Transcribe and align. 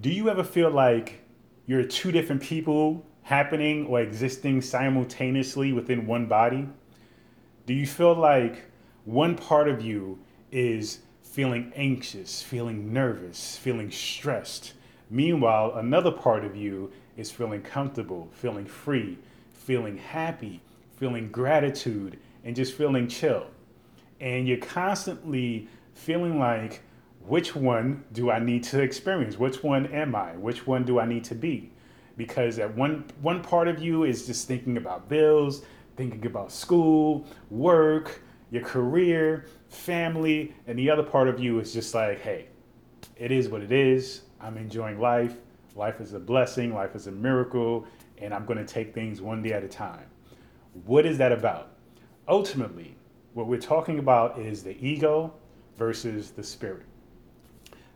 do 0.00 0.10
you 0.10 0.28
ever 0.28 0.44
feel 0.44 0.70
like 0.70 1.24
you're 1.66 1.84
two 1.84 2.12
different 2.12 2.42
people 2.42 3.04
happening 3.22 3.86
or 3.86 4.00
existing 4.00 4.60
simultaneously 4.60 5.72
within 5.72 6.06
one 6.06 6.26
body? 6.26 6.68
Do 7.66 7.74
you 7.74 7.86
feel 7.86 8.14
like 8.14 8.70
one 9.04 9.34
part 9.34 9.68
of 9.68 9.82
you 9.82 10.18
is 10.52 11.00
feeling 11.22 11.72
anxious, 11.74 12.42
feeling 12.42 12.92
nervous, 12.92 13.56
feeling 13.56 13.90
stressed? 13.90 14.74
Meanwhile, 15.10 15.74
another 15.76 16.12
part 16.12 16.44
of 16.44 16.54
you 16.54 16.92
is 17.16 17.30
feeling 17.30 17.62
comfortable, 17.62 18.28
feeling 18.32 18.66
free, 18.66 19.18
feeling 19.52 19.96
happy, 19.96 20.60
feeling 20.96 21.30
gratitude, 21.30 22.18
and 22.44 22.54
just 22.54 22.74
feeling 22.74 23.08
chill. 23.08 23.46
And 24.20 24.46
you're 24.46 24.58
constantly 24.58 25.68
feeling 25.94 26.38
like, 26.38 26.82
which 27.28 27.54
one 27.54 28.04
do 28.12 28.30
I 28.30 28.38
need 28.38 28.64
to 28.64 28.80
experience? 28.80 29.38
Which 29.38 29.62
one 29.62 29.86
am 29.86 30.14
I? 30.14 30.32
Which 30.36 30.66
one 30.66 30.84
do 30.84 30.98
I 30.98 31.06
need 31.06 31.24
to 31.24 31.34
be? 31.34 31.70
Because 32.16 32.58
at 32.58 32.74
one 32.74 33.04
one 33.20 33.42
part 33.42 33.68
of 33.68 33.80
you 33.80 34.04
is 34.04 34.26
just 34.26 34.48
thinking 34.48 34.76
about 34.76 35.08
bills, 35.08 35.62
thinking 35.96 36.24
about 36.26 36.50
school, 36.50 37.26
work, 37.50 38.22
your 38.50 38.62
career, 38.62 39.46
family, 39.68 40.54
and 40.66 40.78
the 40.78 40.90
other 40.90 41.02
part 41.02 41.28
of 41.28 41.38
you 41.38 41.60
is 41.60 41.72
just 41.72 41.94
like, 41.94 42.20
hey, 42.20 42.46
it 43.16 43.30
is 43.30 43.48
what 43.48 43.62
it 43.62 43.72
is. 43.72 44.22
I'm 44.40 44.56
enjoying 44.56 44.98
life. 44.98 45.36
Life 45.76 46.00
is 46.00 46.14
a 46.14 46.18
blessing, 46.18 46.74
life 46.74 46.96
is 46.96 47.06
a 47.06 47.12
miracle, 47.12 47.86
and 48.16 48.32
I'm 48.32 48.46
going 48.46 48.58
to 48.58 48.64
take 48.64 48.94
things 48.94 49.20
one 49.20 49.42
day 49.42 49.52
at 49.52 49.62
a 49.62 49.68
time. 49.68 50.06
What 50.86 51.06
is 51.06 51.18
that 51.18 51.30
about? 51.30 51.74
Ultimately, 52.26 52.96
what 53.34 53.46
we're 53.46 53.60
talking 53.60 53.98
about 53.98 54.38
is 54.38 54.64
the 54.64 54.76
ego 54.84 55.34
versus 55.76 56.30
the 56.30 56.42
spirit. 56.42 56.86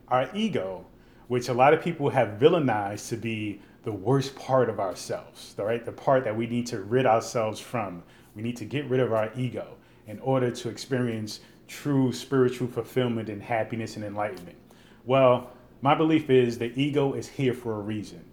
Our 0.09 0.29
ego, 0.35 0.87
which 1.29 1.49
a 1.49 1.55
lot 1.55 1.75
of 1.75 1.83
people 1.83 2.11
have 2.11 2.39
villainized 2.39 3.09
to 3.09 3.17
be 3.17 3.61
the 3.85 3.93
worst 3.93 4.37
part 4.37 4.69
of 4.69 4.79
ourselves, 4.79 5.55
right? 5.59 5.85
The 5.85 5.93
part 5.93 6.25
that 6.25 6.37
we 6.37 6.47
need 6.47 6.67
to 6.69 6.83
rid 6.83 7.07
ourselves 7.07 7.61
from. 7.61 8.03
We 8.35 8.43
need 8.43 8.57
to 8.59 8.65
get 8.65 8.89
rid 8.89 9.01
of 9.01 9.13
our 9.13 9.31
ego 9.37 9.77
in 10.07 10.19
order 10.21 10.51
to 10.51 10.69
experience 10.69 11.41
true 11.69 12.13
spiritual 12.13 12.69
fulfillment 12.69 13.29
and 13.29 13.43
happiness 13.43 13.97
and 13.97 14.05
enlightenment. 14.05 14.59
Well, 15.05 15.51
my 15.81 15.95
belief 15.95 16.31
is 16.31 16.59
the 16.59 16.73
ego 16.81 17.15
is 17.15 17.29
here 17.29 17.55
for 17.55 17.75
a 17.75 17.81
reason. 17.81 18.25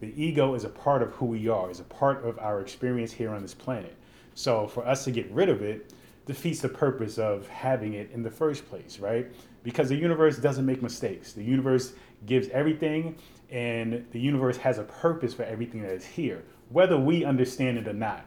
The 0.00 0.12
ego 0.20 0.54
is 0.54 0.64
a 0.64 0.68
part 0.68 1.02
of 1.02 1.12
who 1.12 1.26
we 1.26 1.48
are, 1.48 1.70
is 1.70 1.80
a 1.80 1.84
part 1.84 2.24
of 2.24 2.38
our 2.38 2.60
experience 2.60 3.12
here 3.12 3.30
on 3.30 3.42
this 3.42 3.54
planet. 3.54 3.96
So 4.34 4.66
for 4.66 4.86
us 4.86 5.04
to 5.04 5.10
get 5.10 5.30
rid 5.30 5.48
of 5.48 5.62
it 5.62 5.92
defeats 6.26 6.60
the 6.60 6.68
purpose 6.68 7.18
of 7.18 7.48
having 7.48 7.94
it 7.94 8.10
in 8.12 8.22
the 8.22 8.30
first 8.30 8.68
place, 8.68 8.98
right? 8.98 9.32
Because 9.66 9.88
the 9.88 9.96
universe 9.96 10.38
doesn't 10.38 10.64
make 10.64 10.80
mistakes. 10.80 11.32
The 11.32 11.42
universe 11.42 11.92
gives 12.24 12.48
everything 12.50 13.16
and 13.50 14.06
the 14.12 14.20
universe 14.20 14.56
has 14.58 14.78
a 14.78 14.84
purpose 14.84 15.34
for 15.34 15.42
everything 15.42 15.82
that 15.82 15.90
is 15.90 16.06
here, 16.06 16.44
whether 16.68 16.96
we 16.96 17.24
understand 17.24 17.76
it 17.76 17.88
or 17.88 17.92
not. 17.92 18.24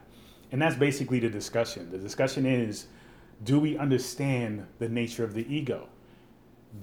And 0.52 0.62
that's 0.62 0.76
basically 0.76 1.20
the 1.20 1.30
discussion. 1.30 1.90
The 1.92 1.98
discussion 1.98 2.46
is 2.46 2.88
do 3.46 3.58
we 3.58 3.78
understand 3.78 4.68
the 4.80 4.90
nature 4.90 5.24
of 5.24 5.34
the 5.34 5.48
ego? 5.48 5.88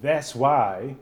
That's 0.01 0.33
why 0.33 0.95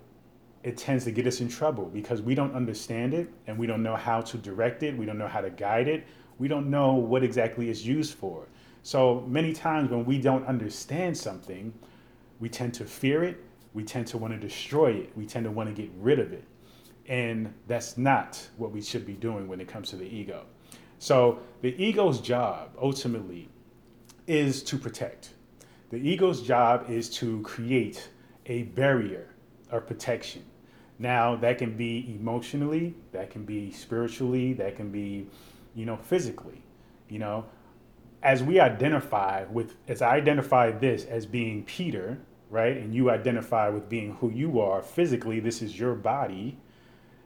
it 0.61 0.75
tends 0.75 1.05
to 1.05 1.11
get 1.11 1.25
us 1.25 1.39
in 1.39 1.47
trouble 1.47 1.85
because 1.85 2.21
we 2.21 2.35
don't 2.35 2.53
understand 2.53 3.13
it 3.13 3.31
and 3.47 3.57
we 3.57 3.67
don't 3.67 3.83
know 3.83 3.95
how 3.95 4.19
to 4.19 4.37
direct 4.37 4.83
it, 4.83 4.97
we 4.97 5.05
don't 5.05 5.17
know 5.17 5.29
how 5.29 5.39
to 5.39 5.49
guide 5.49 5.87
it, 5.87 6.05
we 6.39 6.49
don't 6.49 6.69
know 6.69 6.95
what 6.95 7.23
exactly 7.23 7.69
it's 7.69 7.85
used 7.85 8.15
for. 8.15 8.49
So 8.83 9.23
many 9.29 9.53
times 9.53 9.91
when 9.91 10.03
we 10.03 10.19
don't 10.19 10.45
understand 10.45 11.17
something, 11.17 11.73
we 12.39 12.49
tend 12.49 12.73
to 12.75 12.85
fear 12.85 13.23
it, 13.23 13.43
we 13.73 13.83
tend 13.83 14.07
to 14.07 14.17
want 14.17 14.33
to 14.33 14.39
destroy 14.39 14.91
it, 14.91 15.11
we 15.15 15.25
tend 15.25 15.45
to 15.45 15.51
want 15.51 15.73
to 15.73 15.81
get 15.81 15.91
rid 15.97 16.19
of 16.19 16.31
it. 16.33 16.45
And 17.07 17.53
that's 17.67 17.97
not 17.97 18.47
what 18.57 18.71
we 18.71 18.81
should 18.81 19.05
be 19.05 19.13
doing 19.13 19.47
when 19.47 19.61
it 19.61 19.67
comes 19.67 19.89
to 19.89 19.95
the 19.95 20.05
ego. 20.05 20.45
So 20.97 21.39
the 21.61 21.75
ego's 21.81 22.19
job 22.19 22.71
ultimately 22.81 23.49
is 24.27 24.63
to 24.63 24.77
protect. 24.77 25.33
The 25.91 25.97
ego's 25.97 26.41
job 26.41 26.89
is 26.89 27.09
to 27.17 27.41
create 27.41 28.09
a 28.47 28.63
barrier 28.63 29.29
of 29.69 29.85
protection. 29.85 30.43
Now 30.97 31.35
that 31.35 31.57
can 31.57 31.75
be 31.75 32.15
emotionally, 32.19 32.95
that 33.11 33.29
can 33.29 33.45
be 33.45 33.71
spiritually, 33.71 34.53
that 34.53 34.75
can 34.75 34.91
be, 34.91 35.27
you 35.75 35.85
know, 35.85 35.97
physically. 35.97 36.63
You 37.09 37.19
know, 37.19 37.45
as 38.23 38.41
we 38.41 38.59
identify 38.59 39.45
with, 39.51 39.75
as 39.87 40.01
I 40.01 40.15
identify 40.15 40.71
this 40.71 41.05
as 41.05 41.25
being 41.25 41.63
Peter, 41.65 42.17
right, 42.49 42.77
and 42.77 42.93
you 42.93 43.09
identify 43.09 43.69
with 43.69 43.89
being 43.89 44.15
who 44.15 44.29
you 44.29 44.59
are 44.59 44.81
physically, 44.81 45.39
this 45.39 45.61
is 45.61 45.79
your 45.79 45.95
body, 45.95 46.57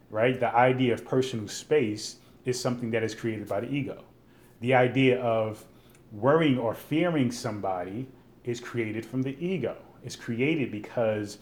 right? 0.09 0.39
The 0.39 0.53
idea 0.55 0.93
of 0.93 1.05
personal 1.05 1.47
space 1.47 2.17
is 2.45 2.59
something 2.59 2.91
that 2.91 3.03
is 3.03 3.13
created 3.13 3.47
by 3.47 3.61
the 3.61 3.69
ego. 3.69 4.03
The 4.61 4.73
idea 4.73 5.21
of 5.21 5.63
worrying 6.11 6.57
or 6.57 6.73
fearing 6.73 7.31
somebody 7.31 8.07
is 8.43 8.59
created 8.59 9.05
from 9.05 9.21
the 9.21 9.37
ego. 9.43 9.77
It's 10.03 10.15
created 10.15 10.71
because 10.71 11.37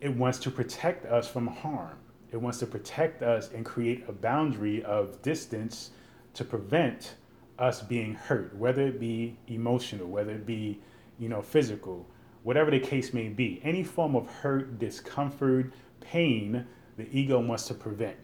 it 0.00 0.14
wants 0.14 0.38
to 0.40 0.50
protect 0.50 1.06
us 1.06 1.28
from 1.28 1.46
harm. 1.46 1.96
It 2.32 2.36
wants 2.38 2.58
to 2.60 2.66
protect 2.66 3.22
us 3.22 3.50
and 3.52 3.64
create 3.64 4.04
a 4.08 4.12
boundary 4.12 4.82
of 4.84 5.20
distance 5.22 5.90
to 6.34 6.44
prevent 6.44 7.14
us 7.58 7.82
being 7.82 8.14
hurt, 8.14 8.56
whether 8.56 8.86
it 8.86 8.98
be 8.98 9.36
emotional, 9.48 10.06
whether 10.06 10.32
it 10.32 10.46
be, 10.46 10.80
you 11.18 11.28
know, 11.28 11.42
physical, 11.42 12.06
whatever 12.42 12.70
the 12.70 12.80
case 12.80 13.12
may 13.12 13.28
be. 13.28 13.60
Any 13.62 13.82
form 13.82 14.16
of 14.16 14.28
hurt, 14.28 14.78
discomfort, 14.78 15.72
pain, 16.00 16.66
the 16.96 17.08
ego 17.16 17.40
wants 17.40 17.66
to 17.68 17.74
prevent. 17.74 18.16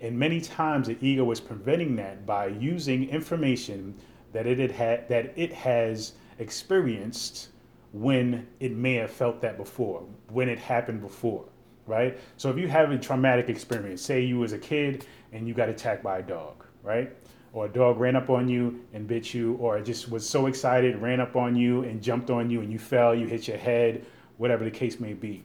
And 0.00 0.18
many 0.18 0.40
times 0.40 0.88
the 0.88 0.96
ego 1.00 1.30
is 1.30 1.40
preventing 1.40 1.96
that 1.96 2.24
by 2.24 2.46
using 2.46 3.08
information 3.08 3.94
that 4.32 4.46
it 4.46 4.70
had 4.70 5.08
that 5.08 5.32
it 5.36 5.52
has 5.52 6.12
experienced 6.38 7.48
when 7.92 8.46
it 8.60 8.72
may 8.72 8.94
have 8.94 9.10
felt 9.10 9.40
that 9.40 9.56
before, 9.56 10.04
when 10.30 10.48
it 10.48 10.58
happened 10.58 11.00
before, 11.00 11.44
right? 11.86 12.18
So 12.36 12.50
if 12.50 12.58
you 12.58 12.68
have 12.68 12.90
a 12.90 12.98
traumatic 12.98 13.48
experience, 13.48 14.02
say 14.02 14.20
you 14.20 14.38
was 14.38 14.52
a 14.52 14.58
kid 14.58 15.06
and 15.32 15.48
you 15.48 15.54
got 15.54 15.68
attacked 15.68 16.02
by 16.02 16.18
a 16.18 16.22
dog, 16.22 16.64
right? 16.82 17.12
Or 17.52 17.66
a 17.66 17.68
dog 17.68 17.98
ran 17.98 18.14
up 18.14 18.30
on 18.30 18.48
you 18.48 18.84
and 18.92 19.06
bit 19.06 19.32
you, 19.32 19.54
or 19.54 19.80
just 19.80 20.10
was 20.10 20.28
so 20.28 20.46
excited, 20.46 20.96
ran 20.96 21.20
up 21.20 21.34
on 21.34 21.56
you 21.56 21.82
and 21.84 22.02
jumped 22.02 22.30
on 22.30 22.50
you 22.50 22.60
and 22.60 22.70
you 22.70 22.78
fell, 22.78 23.14
you 23.14 23.26
hit 23.26 23.48
your 23.48 23.56
head, 23.56 24.04
whatever 24.36 24.64
the 24.64 24.70
case 24.70 25.00
may 25.00 25.14
be. 25.14 25.44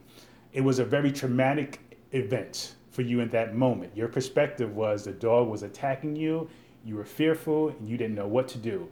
It 0.52 0.60
was 0.60 0.78
a 0.78 0.84
very 0.84 1.10
traumatic 1.10 1.80
event 2.12 2.74
for 2.90 3.02
you 3.02 3.20
in 3.20 3.28
that 3.30 3.56
moment. 3.56 3.96
Your 3.96 4.08
perspective 4.08 4.76
was 4.76 5.04
the 5.04 5.12
dog 5.12 5.48
was 5.48 5.62
attacking 5.62 6.14
you, 6.14 6.48
you 6.84 6.96
were 6.96 7.04
fearful, 7.04 7.70
and 7.70 7.88
you 7.88 7.96
didn't 7.96 8.14
know 8.14 8.28
what 8.28 8.48
to 8.48 8.58
do. 8.58 8.88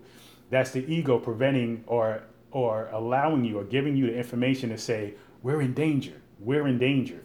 That's 0.51 0.71
the 0.71 0.85
ego 0.93 1.19
preventing 1.19 1.85
or 1.87 2.23
or 2.53 2.89
allowing 2.93 3.45
you 3.45 3.59
or 3.59 3.65
giving 3.65 3.97
you 3.97 4.07
the 4.07 4.17
information 4.17 4.69
to 4.69 4.79
say, 4.79 5.15
we're 5.43 5.63
in 5.63 5.73
danger, 5.75 6.21
we're 6.39 6.69
in 6.69 6.79
danger. 6.79 7.25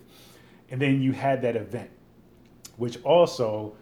And 0.69 0.81
then 0.81 1.01
you 1.01 1.11
had 1.11 1.41
that 1.41 1.55
event, 1.55 1.89
which 2.77 3.01
also, 3.03 3.75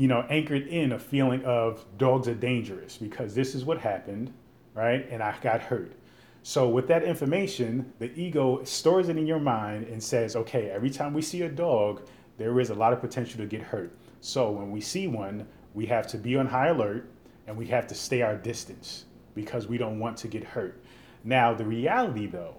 you 0.00 0.08
know, 0.08 0.24
anchored 0.30 0.66
in 0.68 0.92
a 0.92 0.98
feeling 0.98 1.44
of 1.44 1.84
dogs 1.98 2.26
are 2.26 2.34
dangerous 2.34 2.96
because 2.96 3.34
this 3.34 3.54
is 3.54 3.66
what 3.66 3.76
happened, 3.76 4.32
right? 4.72 5.06
And 5.10 5.22
I 5.22 5.36
got 5.42 5.60
hurt. 5.60 5.92
So 6.42 6.70
with 6.70 6.88
that 6.88 7.02
information, 7.02 7.92
the 7.98 8.10
ego 8.18 8.64
stores 8.64 9.10
it 9.10 9.18
in 9.18 9.26
your 9.26 9.40
mind 9.40 9.88
and 9.88 10.02
says, 10.02 10.36
okay, 10.36 10.70
every 10.70 10.88
time 10.88 11.12
we 11.12 11.20
see 11.20 11.42
a 11.42 11.50
dog, 11.50 12.08
there 12.38 12.58
is 12.60 12.70
a 12.70 12.74
lot 12.74 12.94
of 12.94 13.02
potential 13.02 13.36
to 13.40 13.46
get 13.46 13.60
hurt. 13.60 13.94
So 14.22 14.50
when 14.50 14.70
we 14.70 14.80
see 14.80 15.06
one, 15.06 15.46
we 15.74 15.84
have 15.84 16.06
to 16.06 16.16
be 16.16 16.34
on 16.34 16.46
high 16.46 16.68
alert 16.68 17.10
and 17.46 17.54
we 17.54 17.66
have 17.66 17.86
to 17.88 17.94
stay 17.94 18.22
our 18.22 18.36
distance 18.36 19.04
because 19.34 19.66
we 19.66 19.76
don't 19.76 19.98
want 19.98 20.16
to 20.16 20.28
get 20.28 20.44
hurt. 20.44 20.82
Now, 21.24 21.52
the 21.52 21.66
reality 21.66 22.26
though 22.26 22.56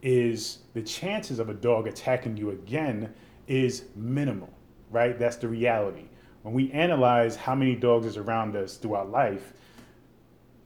is 0.00 0.58
the 0.74 0.82
chances 0.82 1.40
of 1.40 1.48
a 1.48 1.54
dog 1.54 1.88
attacking 1.88 2.36
you 2.36 2.50
again 2.50 3.12
is 3.48 3.86
minimal, 3.96 4.54
right? 4.92 5.18
That's 5.18 5.38
the 5.38 5.48
reality. 5.48 6.04
When 6.44 6.54
we 6.54 6.70
analyze 6.70 7.34
how 7.34 7.54
many 7.54 7.74
dogs 7.74 8.06
is 8.06 8.16
around 8.16 8.54
us 8.54 8.76
throughout 8.76 9.10
life, 9.10 9.52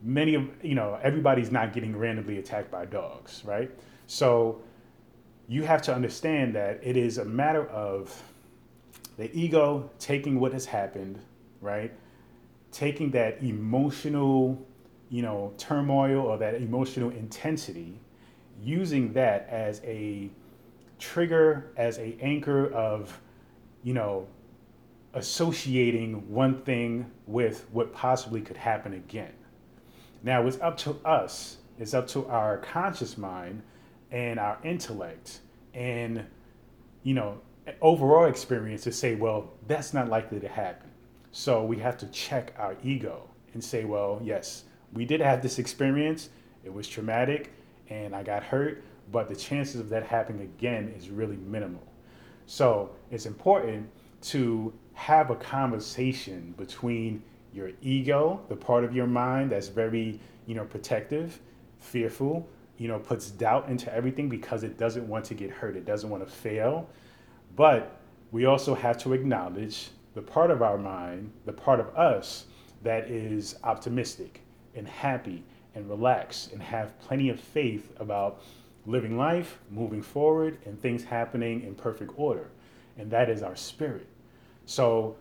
many 0.03 0.35
of, 0.35 0.47
you 0.61 0.75
know, 0.75 0.99
everybody's 1.01 1.51
not 1.51 1.73
getting 1.73 1.97
randomly 1.97 2.37
attacked 2.37 2.69
by 2.69 2.85
dogs, 2.85 3.41
right? 3.43 3.71
So 4.05 4.61
you 5.47 5.63
have 5.63 5.81
to 5.83 5.95
understand 5.95 6.53
that 6.55 6.79
it 6.83 6.95
is 6.95 7.17
a 7.17 7.25
matter 7.25 7.65
of 7.67 8.21
the 9.17 9.35
ego 9.35 9.89
taking 9.97 10.39
what 10.39 10.53
has 10.53 10.65
happened, 10.65 11.19
right? 11.61 11.91
Taking 12.71 13.09
that 13.11 13.41
emotional 13.41 14.63
you 15.09 15.23
know, 15.23 15.53
turmoil 15.57 16.19
or 16.19 16.37
that 16.37 16.55
emotional 16.55 17.09
intensity, 17.09 17.99
using 18.61 19.13
that 19.13 19.47
as 19.49 19.81
a 19.83 20.29
trigger, 20.99 21.71
as 21.77 21.97
a 21.97 22.15
anchor 22.21 22.71
of, 22.71 23.19
you 23.83 23.93
know, 23.93 24.27
associating 25.13 26.29
one 26.29 26.61
thing 26.61 27.09
with 27.25 27.65
what 27.71 27.93
possibly 27.93 28.41
could 28.41 28.57
happen 28.57 28.93
again. 28.93 29.33
Now 30.23 30.45
it's 30.45 30.59
up 30.59 30.77
to 30.79 30.91
us, 31.05 31.57
it's 31.79 31.93
up 31.93 32.07
to 32.09 32.27
our 32.27 32.57
conscious 32.57 33.17
mind 33.17 33.63
and 34.11 34.39
our 34.39 34.57
intellect 34.63 35.39
and, 35.73 36.25
you 37.03 37.13
know, 37.13 37.39
overall 37.81 38.25
experience 38.25 38.83
to 38.83 38.91
say, 38.91 39.15
well, 39.15 39.51
that's 39.67 39.93
not 39.93 40.09
likely 40.09 40.39
to 40.39 40.47
happen. 40.47 40.89
So 41.31 41.63
we 41.63 41.77
have 41.77 41.97
to 41.99 42.07
check 42.07 42.53
our 42.57 42.75
ego 42.83 43.29
and 43.53 43.63
say, 43.63 43.85
well, 43.85 44.19
yes, 44.23 44.63
we 44.93 45.05
did 45.05 45.21
have 45.21 45.41
this 45.41 45.59
experience. 45.59 46.29
It 46.63 46.73
was 46.73 46.87
traumatic 46.87 47.53
and 47.89 48.15
I 48.15 48.23
got 48.23 48.43
hurt, 48.43 48.83
but 49.11 49.29
the 49.29 49.35
chances 49.35 49.79
of 49.79 49.89
that 49.89 50.05
happening 50.05 50.41
again 50.41 50.93
is 50.97 51.09
really 51.09 51.37
minimal. 51.37 51.83
So 52.45 52.91
it's 53.11 53.25
important 53.25 53.89
to 54.21 54.73
have 54.99 55.29
a 55.29 55.35
conversation 55.35 56.53
between 56.57 57.23
your 57.53 57.71
ego, 57.81 58.41
the 58.49 58.55
part 58.55 58.83
of 58.83 58.93
your 58.93 59.07
mind 59.07 59.49
that's 59.49 59.69
very, 59.69 60.19
you 60.45 60.53
know, 60.53 60.65
protective, 60.65 61.39
fearful, 61.79 62.45
you 62.77 62.89
know, 62.89 62.99
puts 62.99 63.31
doubt 63.31 63.69
into 63.69 63.91
everything 63.93 64.27
because 64.27 64.61
it 64.63 64.77
doesn't 64.77 65.07
want 65.07 65.23
to 65.23 65.33
get 65.33 65.49
hurt, 65.49 65.77
it 65.77 65.85
doesn't 65.85 66.09
want 66.09 66.27
to 66.27 66.29
fail. 66.29 66.89
But 67.55 67.97
we 68.31 68.43
also 68.43 68.75
have 68.75 68.97
to 68.99 69.13
acknowledge 69.13 69.89
the 70.15 70.21
part 70.21 70.51
of 70.51 70.61
our 70.61 70.77
mind, 70.77 71.31
the 71.45 71.53
part 71.53 71.79
of 71.79 71.87
us 71.95 72.45
that 72.83 73.09
is 73.09 73.55
optimistic 73.63 74.41
and 74.75 74.85
happy 74.85 75.43
and 75.75 75.89
relaxed 75.89 76.51
and 76.51 76.61
have 76.61 76.99
plenty 76.99 77.29
of 77.29 77.39
faith 77.39 77.93
about 78.01 78.41
living 78.85 79.17
life, 79.17 79.59
moving 79.71 80.01
forward, 80.01 80.57
and 80.65 80.77
things 80.77 81.05
happening 81.05 81.63
in 81.63 81.73
perfect 81.73 82.11
order. 82.17 82.49
And 82.97 83.09
that 83.11 83.29
is 83.29 83.41
our 83.41 83.55
spirit. 83.55 84.07
So 84.69 85.15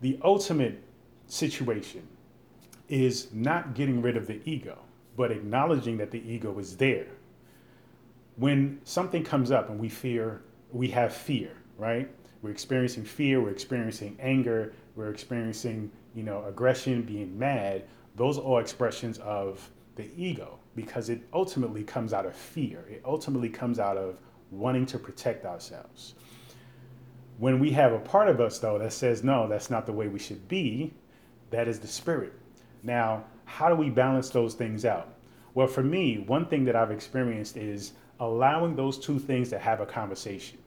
the 0.00 0.18
ultimate 0.24 0.82
situation 1.28 2.08
is 2.88 3.32
not 3.32 3.76
getting 3.76 4.02
rid 4.02 4.16
of 4.16 4.26
the 4.26 4.40
ego, 4.44 4.76
but 5.16 5.30
acknowledging 5.30 5.96
that 5.98 6.10
the 6.10 6.20
ego 6.28 6.58
is 6.58 6.76
there. 6.76 7.06
When 8.34 8.80
something 8.82 9.22
comes 9.22 9.52
up 9.52 9.70
and 9.70 9.78
we 9.78 9.88
fear, 9.88 10.42
we 10.72 10.88
have 10.88 11.14
fear, 11.14 11.52
right? 11.78 12.10
We're 12.42 12.50
experiencing 12.50 13.04
fear, 13.04 13.40
we're 13.40 13.50
experiencing 13.50 14.16
anger, 14.18 14.72
we're 14.96 15.10
experiencing, 15.10 15.92
you 16.12 16.24
know, 16.24 16.44
aggression, 16.44 17.02
being 17.02 17.38
mad. 17.38 17.84
Those 18.16 18.38
are 18.38 18.42
all 18.42 18.58
expressions 18.58 19.18
of 19.18 19.70
the 19.94 20.10
ego 20.16 20.58
because 20.74 21.10
it 21.10 21.20
ultimately 21.32 21.84
comes 21.84 22.12
out 22.12 22.26
of 22.26 22.34
fear. 22.34 22.84
It 22.90 23.02
ultimately 23.04 23.50
comes 23.50 23.78
out 23.78 23.96
of 23.96 24.18
wanting 24.50 24.84
to 24.86 24.98
protect 24.98 25.44
ourselves. 25.44 26.16
When 27.38 27.58
we 27.58 27.70
have 27.72 27.92
a 27.92 27.98
part 27.98 28.28
of 28.28 28.40
us, 28.40 28.58
though, 28.58 28.78
that 28.78 28.92
says, 28.92 29.24
no, 29.24 29.48
that's 29.48 29.70
not 29.70 29.86
the 29.86 29.92
way 29.92 30.08
we 30.08 30.18
should 30.18 30.46
be, 30.48 30.92
that 31.50 31.68
is 31.68 31.80
the 31.80 31.88
spirit. 31.88 32.32
Now, 32.82 33.24
how 33.44 33.68
do 33.68 33.74
we 33.74 33.90
balance 33.90 34.30
those 34.30 34.54
things 34.54 34.84
out? 34.84 35.14
Well, 35.54 35.66
for 35.66 35.82
me, 35.82 36.18
one 36.26 36.46
thing 36.46 36.64
that 36.64 36.76
I've 36.76 36.90
experienced 36.90 37.56
is 37.56 37.92
allowing 38.20 38.76
those 38.76 38.98
two 38.98 39.18
things 39.18 39.50
to 39.50 39.58
have 39.58 39.80
a 39.80 39.86
conversation. 39.86 40.58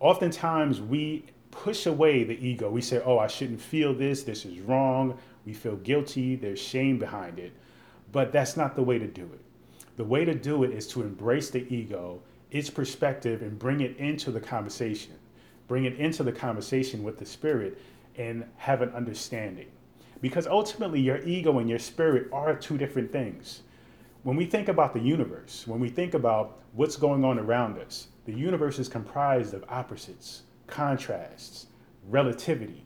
Oftentimes, 0.00 0.80
we 0.80 1.24
push 1.50 1.86
away 1.86 2.24
the 2.24 2.46
ego. 2.46 2.70
We 2.70 2.82
say, 2.82 3.00
oh, 3.04 3.18
I 3.18 3.26
shouldn't 3.26 3.60
feel 3.60 3.94
this, 3.94 4.22
this 4.22 4.44
is 4.44 4.60
wrong. 4.60 5.18
We 5.44 5.54
feel 5.54 5.76
guilty, 5.76 6.36
there's 6.36 6.60
shame 6.60 6.98
behind 6.98 7.38
it. 7.38 7.52
But 8.12 8.32
that's 8.32 8.56
not 8.56 8.76
the 8.76 8.82
way 8.82 8.98
to 8.98 9.06
do 9.06 9.22
it. 9.22 9.40
The 9.96 10.04
way 10.04 10.24
to 10.24 10.34
do 10.34 10.64
it 10.64 10.70
is 10.70 10.86
to 10.88 11.02
embrace 11.02 11.50
the 11.50 11.66
ego, 11.72 12.20
its 12.50 12.68
perspective, 12.68 13.42
and 13.42 13.58
bring 13.58 13.80
it 13.80 13.96
into 13.96 14.30
the 14.30 14.40
conversation. 14.40 15.14
Bring 15.68 15.84
it 15.84 15.96
into 15.96 16.22
the 16.22 16.32
conversation 16.32 17.02
with 17.02 17.18
the 17.18 17.26
spirit 17.26 17.78
and 18.16 18.44
have 18.56 18.82
an 18.82 18.90
understanding. 18.90 19.66
Because 20.20 20.46
ultimately, 20.46 21.00
your 21.00 21.22
ego 21.24 21.58
and 21.58 21.68
your 21.68 21.78
spirit 21.78 22.28
are 22.32 22.54
two 22.54 22.78
different 22.78 23.12
things. 23.12 23.62
When 24.22 24.36
we 24.36 24.46
think 24.46 24.68
about 24.68 24.94
the 24.94 25.00
universe, 25.00 25.66
when 25.66 25.78
we 25.78 25.88
think 25.88 26.14
about 26.14 26.58
what's 26.72 26.96
going 26.96 27.24
on 27.24 27.38
around 27.38 27.78
us, 27.78 28.08
the 28.24 28.32
universe 28.32 28.78
is 28.78 28.88
comprised 28.88 29.54
of 29.54 29.64
opposites, 29.68 30.42
contrasts, 30.66 31.66
relativity, 32.08 32.84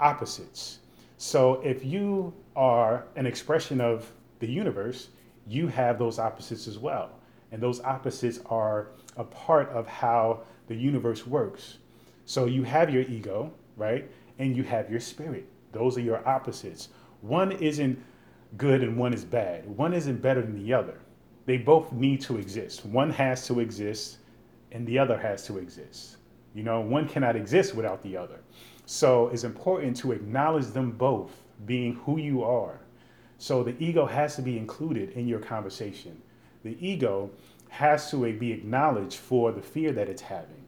opposites. 0.00 0.78
So 1.16 1.54
if 1.62 1.84
you 1.84 2.34
are 2.54 3.06
an 3.16 3.26
expression 3.26 3.80
of 3.80 4.10
the 4.38 4.46
universe, 4.46 5.08
you 5.48 5.66
have 5.68 5.98
those 5.98 6.18
opposites 6.18 6.68
as 6.68 6.78
well. 6.78 7.10
And 7.52 7.62
those 7.62 7.80
opposites 7.80 8.40
are 8.46 8.88
a 9.16 9.24
part 9.24 9.68
of 9.70 9.86
how 9.86 10.42
the 10.66 10.74
universe 10.74 11.26
works. 11.26 11.78
So 12.26 12.44
you 12.44 12.62
have 12.64 12.90
your 12.90 13.02
ego, 13.02 13.52
right? 13.76 14.10
And 14.38 14.54
you 14.54 14.62
have 14.64 14.90
your 14.90 15.00
spirit. 15.00 15.48
Those 15.72 15.96
are 15.96 16.02
your 16.02 16.26
opposites. 16.28 16.90
One 17.22 17.52
isn't 17.52 17.98
good 18.58 18.82
and 18.82 18.98
one 18.98 19.14
is 19.14 19.24
bad. 19.24 19.66
One 19.66 19.94
isn't 19.94 20.20
better 20.20 20.42
than 20.42 20.62
the 20.62 20.74
other. 20.74 20.98
They 21.46 21.56
both 21.56 21.92
need 21.92 22.20
to 22.22 22.36
exist. 22.36 22.84
One 22.84 23.10
has 23.10 23.46
to 23.46 23.60
exist 23.60 24.18
and 24.72 24.86
the 24.86 24.98
other 24.98 25.16
has 25.16 25.46
to 25.46 25.56
exist. 25.56 26.16
You 26.54 26.62
know, 26.62 26.80
one 26.80 27.08
cannot 27.08 27.36
exist 27.36 27.74
without 27.74 28.02
the 28.02 28.16
other. 28.16 28.40
So 28.84 29.28
it's 29.28 29.44
important 29.44 29.96
to 29.98 30.12
acknowledge 30.12 30.66
them 30.66 30.92
both 30.92 31.32
being 31.64 31.94
who 32.04 32.18
you 32.18 32.44
are 32.44 32.80
so 33.38 33.62
the 33.62 33.76
ego 33.82 34.06
has 34.06 34.36
to 34.36 34.42
be 34.42 34.56
included 34.56 35.10
in 35.10 35.28
your 35.28 35.40
conversation. 35.40 36.20
The 36.62 36.76
ego 36.84 37.30
has 37.68 38.10
to 38.10 38.32
be 38.32 38.52
acknowledged 38.52 39.18
for 39.18 39.52
the 39.52 39.60
fear 39.60 39.92
that 39.92 40.08
it's 40.08 40.22
having. 40.22 40.64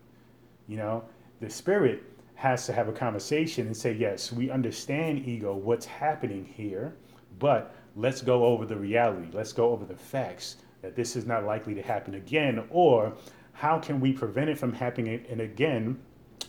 You 0.67 0.77
know, 0.77 1.05
the 1.41 1.51
spirit 1.51 2.03
has 2.35 2.67
to 2.67 2.73
have 2.73 2.89
a 2.89 2.93
conversation 2.93 3.67
and 3.67 3.77
say, 3.77 3.93
yes, 3.93 4.33
we 4.33 4.51
understand 4.51 5.27
ego, 5.27 5.55
what's 5.55 5.87
happening 5.87 6.45
here, 6.45 6.95
but 7.39 7.75
let's 7.97 8.23
go 8.23 8.45
over 8.45 8.65
the 8.65 8.77
reality. 8.77 9.29
Let's 9.33 9.53
go 9.53 9.71
over 9.71 9.85
the 9.85 9.97
facts 9.97 10.57
that 10.83 10.95
this 10.95 11.17
is 11.17 11.27
not 11.27 11.45
likely 11.45 11.75
to 11.75 11.83
happen 11.83 12.15
again, 12.15 12.65
or 12.71 13.13
how 13.53 13.79
can 13.79 13.99
we 14.01 14.13
prevent 14.13 14.51
it 14.51 14.59
from 14.59 14.73
happening 14.73 15.25
and 15.29 15.41
again 15.41 15.99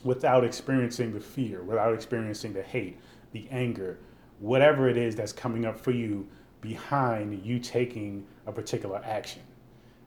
without 0.04 0.44
experiencing 0.44 1.12
the 1.12 1.20
fear, 1.20 1.64
without 1.64 1.94
experiencing 1.94 2.54
the 2.54 2.62
hate, 2.62 3.00
the 3.32 3.48
anger, 3.50 3.98
whatever 4.40 4.88
it 4.88 4.98
is 4.98 5.16
that's 5.16 5.34
coming 5.34 5.66
up 5.66 5.80
for 5.80 5.92
you 5.92 6.28
behind 6.62 7.44
you 7.44 7.60
taking 7.60 8.26
a 8.46 8.52
particular 8.52 9.02
action, 9.04 9.42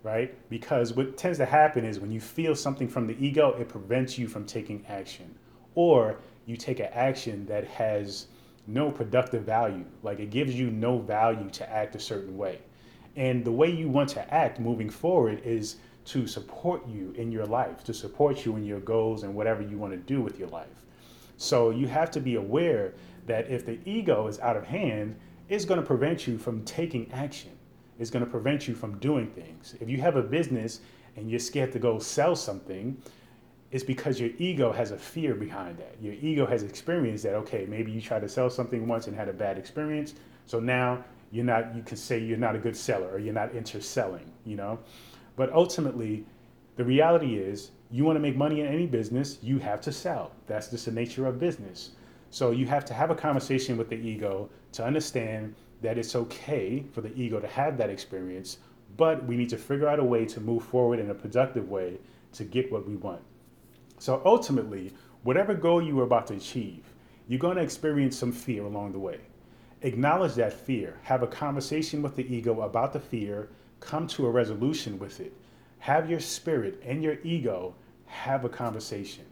right? 0.03 0.35
Because 0.51 0.95
what 0.95 1.17
tends 1.17 1.39
to 1.39 1.47
happen 1.47 1.85
is 1.85 2.01
when 2.01 2.11
you 2.11 2.21
feel 2.21 2.55
something 2.55 2.89
from 2.89 3.07
the 3.07 3.17
ego, 3.25 3.55
it 3.59 3.69
prevents 3.69 4.19
you 4.19 4.27
from 4.27 4.45
taking 4.45 4.85
action. 4.89 5.35
Or 5.75 6.19
you 6.47 6.57
take 6.57 6.81
an 6.81 6.89
action 6.93 7.47
that 7.47 7.67
has 7.69 8.27
no 8.67 8.91
productive 8.91 9.45
value, 9.45 9.85
like 10.03 10.21
it 10.21 10.31
gives 10.31 10.55
you 10.55 10.71
no 10.71 10.99
value 10.99 11.49
to 11.51 11.71
act 11.71 11.95
a 11.95 12.01
certain 12.01 12.37
way. 12.37 12.59
And 13.17 13.45
the 13.45 13.53
way 13.53 13.71
you 13.71 13.89
want 13.89 14.09
to 14.11 14.35
act 14.35 14.61
moving 14.61 14.89
forward 14.89 15.43
is 15.45 15.77
to 16.07 16.27
support 16.27 16.87
you 16.89 17.13
in 17.17 17.31
your 17.31 17.47
life, 17.47 17.85
to 17.85 17.95
support 17.95 18.45
you 18.45 18.57
in 18.57 18.65
your 18.65 18.81
goals 18.81 19.23
and 19.23 19.35
whatever 19.35 19.63
you 19.63 19.79
want 19.79 19.93
to 19.93 19.99
do 19.99 20.21
with 20.21 20.39
your 20.39 20.49
life. 20.49 20.67
So 21.37 21.71
you 21.71 21.87
have 21.89 22.11
to 22.13 22.21
be 22.21 22.37
aware 22.37 22.95
that 23.27 23.49
if 23.49 23.65
the 23.65 23.79
ego 23.85 24.27
is 24.27 24.41
out 24.41 24.57
of 24.57 24.65
hand, 24.65 25.17
it's 25.49 25.65
going 25.65 25.81
to 25.81 25.87
prevent 25.87 26.27
you 26.27 26.39
from 26.39 26.65
taking 26.65 27.11
action. 27.13 27.51
It's 27.99 28.11
going 28.11 28.25
to 28.25 28.31
prevent 28.31 28.67
you 28.67 28.75
from 28.75 28.99
doing 28.99 29.29
things. 29.29 29.75
If 29.81 29.89
you 29.89 30.01
have 30.01 30.17
a 30.17 30.23
business 30.23 30.81
and 31.17 31.31
you're 31.31 31.41
scared 31.41 31.73
to 31.73 31.79
go 31.79 31.99
sell 31.99 32.35
something, 32.35 32.97
it's 33.71 33.85
because 33.85 34.21
your 34.21 34.31
ego 34.39 34.73
has 34.73 34.91
a 34.91 34.99
fear 34.99 35.35
behind 35.35 35.79
that. 35.79 35.97
Your 36.01 36.15
ego 36.15 36.47
has 36.47 36.63
experienced 36.63 37.25
that, 37.25 37.35
okay, 37.35 37.67
maybe 37.67 37.91
you 37.91 38.03
tried 38.03 38.21
to 38.21 38.29
sell 38.29 38.51
something 38.51 38.87
once 38.87 39.07
and 39.07 39.17
had 39.17 39.29
a 39.29 39.33
bad 39.33 39.57
experience. 39.59 40.15
So 40.47 40.61
now 40.61 41.05
you're 41.31 41.45
not, 41.45 41.75
you 41.75 41.83
can 41.83 41.97
say 41.97 42.19
you're 42.19 42.37
not 42.37 42.55
a 42.55 42.59
good 42.59 42.77
seller 42.77 43.09
or 43.11 43.19
you're 43.19 43.33
not 43.33 43.53
into 43.53 43.81
selling, 43.81 44.31
you 44.45 44.57
know? 44.57 44.79
But 45.37 45.53
ultimately, 45.53 46.27
the 46.77 46.85
reality 46.85 47.37
is 47.37 47.71
you 47.91 48.05
want 48.05 48.17
to 48.17 48.21
make 48.21 48.37
money 48.37 48.61
in 48.61 48.67
any 48.67 48.87
business, 48.87 49.39
you 49.43 49.59
have 49.59 49.81
to 49.83 49.93
sell. 49.93 50.33
That's 50.47 50.69
just 50.69 50.85
the 50.87 50.93
nature 50.93 51.27
of 51.27 51.39
business. 51.39 51.91
So 52.31 52.51
you 52.51 52.67
have 52.67 52.85
to 52.87 52.95
have 52.95 53.11
a 53.11 53.15
conversation 53.15 53.77
with 53.77 53.89
the 53.89 53.97
ego 53.97 54.51
to 54.73 54.85
understand 54.85 55.55
that 55.83 55.99
it's 55.99 56.17
okay 56.17 56.85
for 56.93 57.01
the 57.01 57.15
ego 57.15 57.41
to 57.41 57.47
have 57.47 57.77
that 57.79 57.91
experience, 57.91 58.59
but 58.97 59.25
we 59.25 59.37
need 59.37 59.51
to 59.51 59.59
figure 59.59 59.89
out 59.89 59.99
a 59.99 60.05
way 60.05 60.25
to 60.27 60.41
move 60.41 60.65
forward 60.65 60.99
in 60.99 61.11
a 61.11 61.15
productive 61.15 61.69
way 61.69 61.99
to 62.33 62.45
get 62.45 62.73
what 62.73 62.89
we 62.89 62.97
want. 62.97 63.21
So 63.99 64.23
ultimately, 64.25 64.93
whatever 65.23 65.55
goal 65.55 65.83
you 65.83 65.99
are 66.01 66.05
about 66.05 66.27
to 66.29 66.35
achieve, 66.35 66.85
you're 67.29 67.39
going 67.39 67.57
to 67.57 67.63
experience 67.63 68.19
some 68.19 68.33
fear 68.33 68.65
along 68.65 68.93
the 68.93 68.99
way. 68.99 69.21
Acknowledge 69.83 70.35
that 70.35 70.53
fear, 70.53 70.99
have 71.03 71.23
a 71.23 71.27
conversation 71.27 72.03
with 72.03 72.17
the 72.17 72.35
ego 72.35 72.63
about 72.63 72.93
the 72.93 73.01
fear, 73.01 73.49
come 73.81 74.07
to 74.07 74.27
a 74.27 74.31
resolution 74.31 74.99
with 74.99 75.21
it. 75.21 75.33
Have 75.81 76.09
your 76.09 76.21
spirit 76.21 76.81
and 76.85 77.03
your 77.03 77.19
ego 77.25 77.75
have 78.07 78.45
a 78.45 78.49
conversation. 78.49 79.25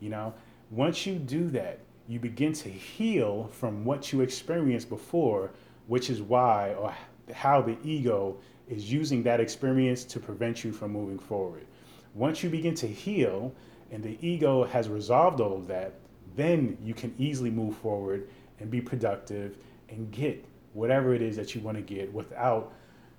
You 0.00 0.10
know, 0.10 0.34
once 0.70 1.06
you 1.06 1.14
do 1.14 1.48
that, 1.50 1.78
you 2.08 2.18
begin 2.18 2.52
to 2.52 2.68
heal 2.68 3.48
from 3.52 3.84
what 3.84 4.12
you 4.12 4.20
experienced 4.20 4.88
before, 4.88 5.52
which 5.86 6.10
is 6.10 6.22
why 6.22 6.74
or 6.74 6.94
how 7.32 7.60
the 7.60 7.76
ego 7.84 8.36
is 8.68 8.90
using 8.90 9.22
that 9.22 9.40
experience 9.40 10.04
to 10.04 10.20
prevent 10.20 10.64
you 10.64 10.72
from 10.72 10.92
moving 10.92 11.18
forward. 11.18 11.66
Once 12.14 12.42
you 12.42 12.50
begin 12.50 12.74
to 12.74 12.86
heal 12.86 13.52
and 13.90 14.02
the 14.02 14.16
ego 14.26 14.64
has 14.64 14.88
resolved 14.88 15.40
all 15.40 15.56
of 15.56 15.66
that, 15.66 15.94
then 16.36 16.76
you 16.82 16.94
can 16.94 17.14
easily 17.18 17.50
move 17.50 17.76
forward 17.76 18.28
and 18.60 18.70
be 18.70 18.80
productive 18.80 19.56
and 19.88 20.10
get 20.10 20.44
whatever 20.72 21.14
it 21.14 21.22
is 21.22 21.36
that 21.36 21.54
you 21.54 21.60
want 21.60 21.76
to 21.76 21.82
get 21.82 22.12
without 22.12 22.72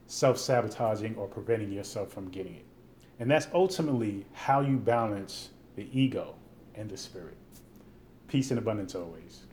self 0.07 0.37
sabotaging 0.37 1.15
or 1.15 1.27
preventing 1.27 1.71
yourself 1.71 2.11
from 2.11 2.29
getting 2.29 2.55
it. 2.55 2.65
And 3.19 3.29
that's 3.31 3.47
ultimately 3.53 4.25
how 4.33 4.61
you 4.61 4.77
balance 4.77 5.49
the 5.75 5.87
ego 5.97 6.35
and 6.75 6.89
the 6.89 6.97
spirit. 6.97 7.37
Peace 8.27 8.49
and 8.51 8.59
abundance 8.59 8.95
always. 8.95 9.44